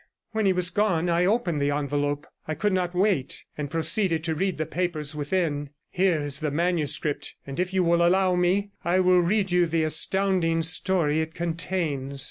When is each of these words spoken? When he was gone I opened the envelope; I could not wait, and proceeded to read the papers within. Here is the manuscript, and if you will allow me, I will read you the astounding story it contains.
When 0.31 0.47
he 0.47 0.51
was 0.53 0.71
gone 0.71 1.09
I 1.09 1.25
opened 1.27 1.61
the 1.61 1.69
envelope; 1.69 2.25
I 2.47 2.55
could 2.55 2.73
not 2.73 2.95
wait, 2.95 3.43
and 3.55 3.69
proceeded 3.69 4.23
to 4.23 4.33
read 4.33 4.57
the 4.57 4.65
papers 4.65 5.13
within. 5.13 5.69
Here 5.91 6.19
is 6.19 6.39
the 6.39 6.49
manuscript, 6.49 7.35
and 7.45 7.59
if 7.59 7.71
you 7.71 7.83
will 7.83 8.03
allow 8.03 8.33
me, 8.33 8.71
I 8.83 8.99
will 8.99 9.19
read 9.21 9.51
you 9.51 9.67
the 9.67 9.83
astounding 9.83 10.63
story 10.63 11.21
it 11.21 11.35
contains. 11.35 12.19